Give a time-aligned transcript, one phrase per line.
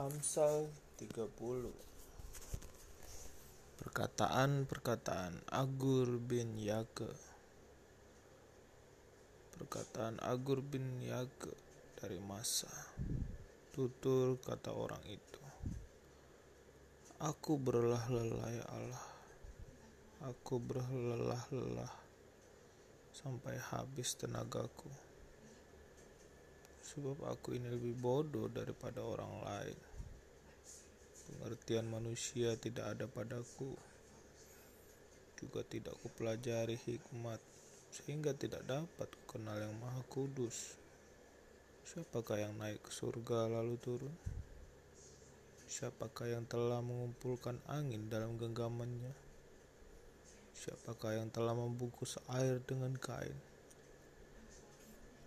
[0.00, 1.28] Amsal 30
[3.84, 7.12] Perkataan-perkataan Agur bin Yake.
[9.52, 11.52] Perkataan Agur bin Yake
[12.00, 12.72] dari masa
[13.76, 15.44] Tutur kata orang itu.
[17.20, 19.06] Aku berlelah-lelah ya Allah.
[20.32, 21.92] Aku berlelah-lelah
[23.12, 25.09] Sampai habis tenagaku
[26.90, 29.78] Sebab aku ini lebih bodoh daripada orang lain
[31.30, 33.78] Pengertian manusia tidak ada padaku.
[35.38, 37.38] Juga tidak kupelajari hikmat,
[37.94, 40.74] sehingga tidak dapat kenal yang maha kudus.
[41.86, 44.14] Siapakah yang naik ke surga lalu turun?
[45.70, 49.14] Siapakah yang telah mengumpulkan angin dalam genggamannya?
[50.50, 53.49] Siapakah yang telah membungkus air dengan kain?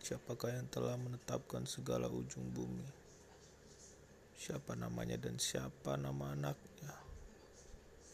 [0.00, 3.00] Siapakah yang telah menetapkan segala ujung bumi?
[4.40, 6.96] siapa namanya dan siapa nama anaknya.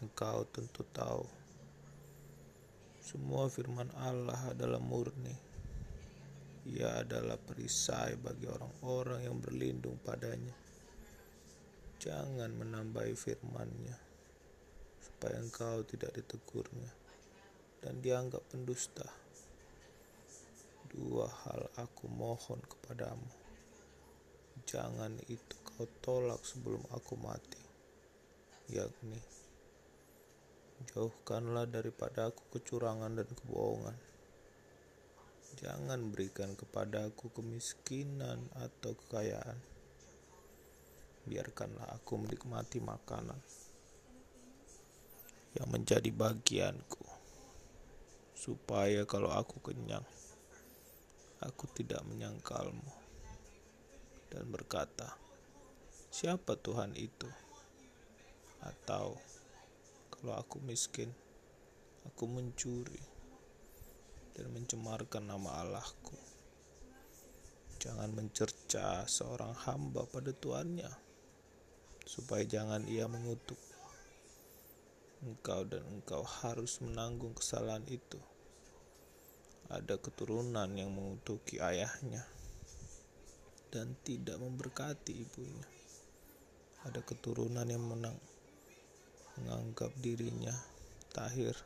[0.00, 1.28] Engkau tentu tahu.
[2.96, 5.36] Semua firman Allah adalah murni.
[6.64, 10.56] Ia adalah perisai bagi orang-orang yang berlindung padanya.
[12.00, 13.96] Jangan menambahi firman-Nya,
[15.04, 16.88] supaya engkau tidak ditegurnya
[17.84, 19.23] dan dianggap pendusta.
[20.94, 23.26] Dua hal aku mohon kepadamu.
[24.62, 27.58] Jangan itu kau tolak sebelum aku mati,
[28.70, 29.18] yakni
[30.94, 33.98] jauhkanlah daripada aku kecurangan dan kebohongan.
[35.58, 39.58] Jangan berikan kepada aku kemiskinan atau kekayaan.
[41.24, 43.38] Biarkanlah aku menikmati makanan
[45.54, 47.06] yang menjadi bagianku,
[48.34, 50.02] supaya kalau aku kenyang,
[51.44, 53.04] aku tidak menyangkalmu
[54.34, 55.14] dan berkata,
[56.10, 57.30] siapa Tuhan itu?
[58.64, 59.20] Atau
[60.10, 61.12] kalau aku miskin,
[62.08, 62.98] aku mencuri
[64.34, 66.18] dan mencemarkan nama Allahku.
[67.78, 70.88] Jangan mencerca seorang hamba pada tuannya,
[72.08, 73.60] supaya jangan ia mengutuk.
[75.22, 78.18] Engkau dan engkau harus menanggung kesalahan itu.
[79.72, 82.20] Ada keturunan yang mengutuki ayahnya
[83.72, 85.68] dan tidak memberkati ibunya.
[86.84, 88.20] Ada keturunan yang menang
[89.34, 90.54] menganggap dirinya
[91.10, 91.56] tahir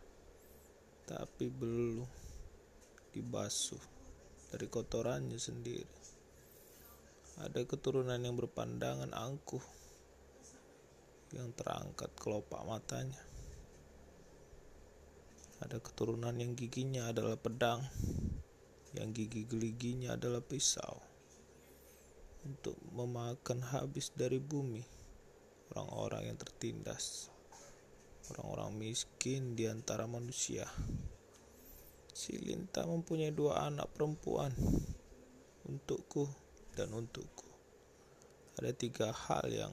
[1.05, 2.07] tapi belum
[3.17, 3.81] dibasuh
[4.53, 5.97] dari kotorannya sendiri.
[7.43, 9.63] Ada keturunan yang berpandangan angkuh
[11.33, 13.21] yang terangkat kelopak matanya
[15.63, 17.83] ada keturunan yang giginya adalah pedang
[18.97, 20.99] yang gigi geliginya adalah pisau
[22.47, 24.99] untuk memakan habis dari bumi
[25.75, 27.29] orang-orang yang tertindas,
[28.33, 30.65] orang-orang miskin di antara manusia.
[32.09, 34.51] Si Linta mempunyai dua anak perempuan
[35.69, 36.27] untukku
[36.75, 37.47] dan untukku.
[38.59, 39.73] Ada tiga hal yang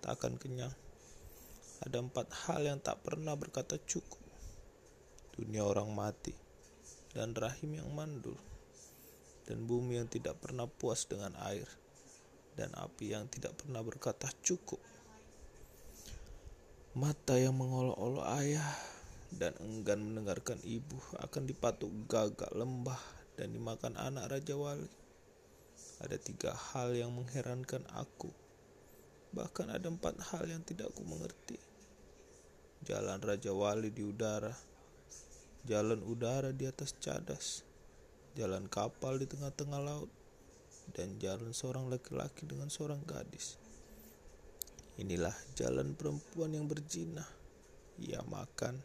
[0.00, 0.72] tak akan kenyang.
[1.84, 4.23] Ada empat hal yang tak pernah berkata cukup.
[5.34, 6.30] Dunia orang mati
[7.10, 8.38] dan rahim yang mandul
[9.50, 11.66] dan bumi yang tidak pernah puas dengan air
[12.54, 14.78] dan api yang tidak pernah berkata cukup.
[16.94, 18.70] Mata yang mengolok-olok ayah
[19.34, 23.02] dan enggan mendengarkan ibu akan dipatuk gagak lembah
[23.34, 24.90] dan dimakan anak Raja Wali.
[25.98, 28.30] Ada tiga hal yang mengherankan aku.
[29.34, 31.58] Bahkan ada empat hal yang tidak aku mengerti.
[32.86, 34.54] Jalan Raja Wali di udara,
[35.64, 37.64] jalan udara di atas cadas,
[38.36, 40.12] jalan kapal di tengah-tengah laut,
[40.92, 43.56] dan jalan seorang laki-laki dengan seorang gadis.
[45.00, 47.24] Inilah jalan perempuan yang berzina.
[47.96, 48.76] Ia makan,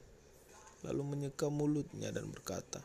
[0.88, 2.80] lalu menyeka mulutnya dan berkata,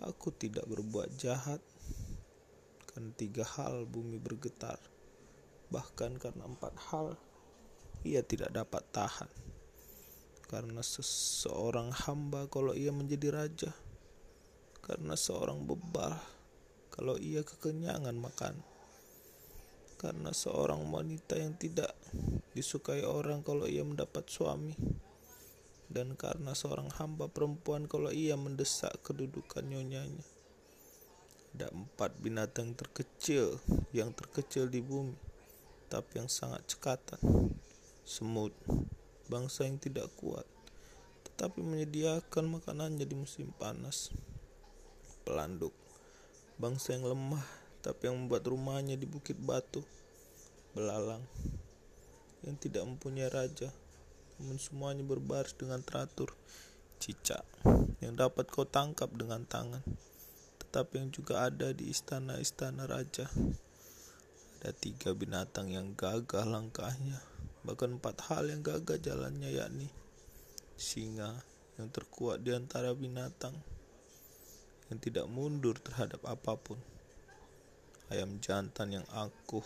[0.00, 1.60] Aku tidak berbuat jahat.
[2.88, 4.78] Karena tiga hal bumi bergetar.
[5.68, 7.18] Bahkan karena empat hal,
[8.06, 9.49] ia tidak dapat tahan.
[10.50, 13.70] Karena seseorang hamba kalau ia menjadi raja.
[14.82, 16.18] Karena seorang bebal
[16.90, 18.58] kalau ia kekenyangan makan.
[19.94, 21.94] Karena seorang wanita yang tidak
[22.50, 24.74] disukai orang kalau ia mendapat suami.
[25.86, 30.26] Dan karena seorang hamba perempuan kalau ia mendesak kedudukan nyonyanya.
[31.54, 33.62] Ada empat binatang terkecil
[33.94, 35.14] yang terkecil di bumi,
[35.86, 37.22] tapi yang sangat cekatan.
[38.06, 38.54] Semut,
[39.30, 40.44] bangsa yang tidak kuat,
[41.30, 44.10] tetapi menyediakan makanannya di musim panas.
[45.22, 45.72] Pelanduk,
[46.58, 49.80] bangsa yang lemah tapi yang membuat rumahnya di bukit batu,
[50.76, 51.24] belalang
[52.44, 53.72] yang tidak mempunyai raja,
[54.40, 56.32] namun semuanya berbaris dengan teratur.
[57.00, 57.48] Cicak
[58.04, 59.80] yang dapat kau tangkap dengan tangan,
[60.60, 63.24] tetapi yang juga ada di istana-istana raja.
[64.60, 67.24] Ada tiga binatang yang gagah langkahnya,
[67.66, 69.88] bahkan empat hal yang gagah jalannya yakni
[70.80, 71.44] singa
[71.76, 73.52] yang terkuat di antara binatang
[74.90, 76.80] yang tidak mundur terhadap apa pun.
[78.10, 79.62] Ayam jantan yang angkuh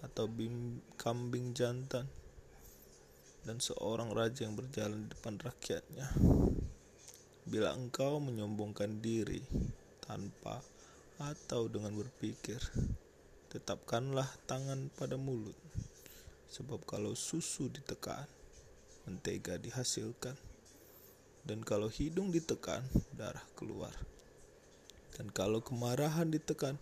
[0.00, 2.08] atau bim, kambing jantan
[3.44, 6.06] dan seorang raja yang berjalan di depan rakyatnya.
[7.44, 9.42] Bila engkau menyombongkan diri
[10.00, 10.62] tanpa
[11.20, 12.58] atau dengan berpikir,
[13.52, 15.54] tetapkanlah tangan pada mulut,
[16.52, 18.28] sebab kalau susu ditekan,
[19.08, 20.36] mentega dihasilkan,
[21.48, 22.84] dan kalau hidung ditekan,
[23.16, 23.96] darah keluar,
[25.16, 26.76] dan kalau kemarahan ditekan,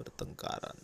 [0.00, 0.74] pertengkaran